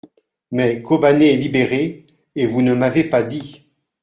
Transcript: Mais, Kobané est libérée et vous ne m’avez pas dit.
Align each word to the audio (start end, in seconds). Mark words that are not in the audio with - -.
Mais, 0.49 0.81
Kobané 0.81 1.31
est 1.31 1.37
libérée 1.37 2.07
et 2.33 2.47
vous 2.47 2.63
ne 2.63 2.73
m’avez 2.73 3.03
pas 3.03 3.21
dit. 3.21 3.67